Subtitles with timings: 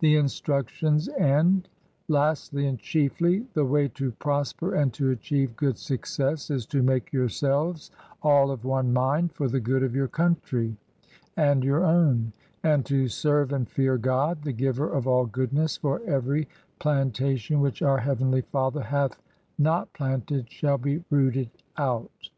[0.00, 1.70] The instructions end,
[2.06, 7.14] "Lastly and chiefly, the way to prosper and to achieve good success is to make
[7.14, 7.90] yourselves
[8.22, 10.76] all of one mind for the good of your country
[11.34, 16.02] and your own, and to serve and fear God, the Giver of all Goodness, for
[16.02, 16.46] every
[16.78, 19.22] plantation which our Heavenly Father hath
[19.58, 22.28] not planted shall be rooted out."